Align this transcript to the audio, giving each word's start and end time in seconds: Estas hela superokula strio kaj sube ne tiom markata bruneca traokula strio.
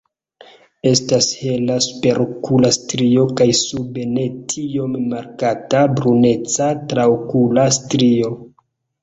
Estas 0.91 1.25
hela 1.41 1.75
superokula 1.85 2.71
strio 2.77 3.25
kaj 3.41 3.47
sube 3.59 4.07
ne 4.15 4.25
tiom 4.55 4.97
markata 5.13 5.83
bruneca 6.01 6.73
traokula 6.95 7.69
strio. 7.79 8.35